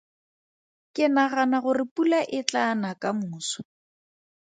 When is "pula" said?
1.95-2.19